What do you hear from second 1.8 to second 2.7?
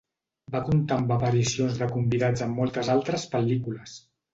de convidats en